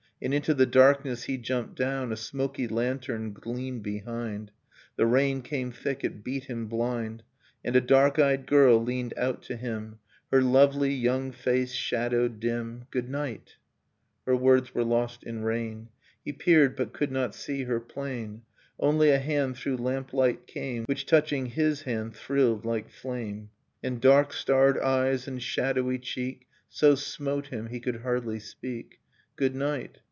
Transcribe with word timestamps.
And 0.23 0.35
into 0.35 0.53
the 0.53 0.67
darkness 0.67 1.23
he 1.23 1.37
jumped 1.39 1.73
down. 1.79 2.11
A 2.11 2.15
smoky 2.15 2.67
lantern 2.67 3.33
gleamed 3.33 3.81
behind. 3.81 4.51
The 4.95 5.07
rain 5.07 5.41
came 5.41 5.71
thick, 5.71 6.03
it 6.03 6.23
beat 6.23 6.43
him 6.43 6.67
blind. 6.67 7.23
And 7.65 7.75
a 7.75 7.81
dark 7.81 8.19
eyed 8.19 8.45
girl 8.45 8.77
leaned 8.79 9.15
out 9.17 9.41
to 9.45 9.55
him, 9.55 9.97
Her 10.31 10.43
lovely 10.43 10.93
young 10.93 11.31
face 11.31 11.73
shadowed 11.73 12.39
dim. 12.39 12.85
'Good 12.91 13.09
night!' 13.09 13.55
Her 14.27 14.35
words 14.35 14.75
were 14.75 14.83
lost 14.83 15.23
in 15.23 15.41
rain. 15.41 15.89
He 16.23 16.31
peered, 16.31 16.75
but 16.75 16.93
could 16.93 17.11
not 17.11 17.33
see 17.33 17.63
her 17.63 17.79
plain. 17.79 18.43
Only, 18.79 19.09
a 19.09 19.17
hand 19.17 19.57
through 19.57 19.77
lamplight 19.77 20.45
came 20.45 20.83
Which 20.85 21.07
touching 21.07 21.47
his 21.47 21.81
hand 21.81 22.15
thrilled 22.15 22.63
like 22.63 22.91
flame; 22.91 23.49
And 23.81 23.99
dark 23.99 24.33
starred 24.33 24.77
eyes 24.77 25.27
and 25.27 25.41
shadowy 25.41 25.97
cheek 25.97 26.45
So 26.69 26.93
smote 26.93 27.47
him 27.47 27.69
he 27.69 27.79
could 27.79 28.01
hardly 28.01 28.37
speak. 28.39 28.99
'Good 29.35 29.55
night!' 29.55 29.97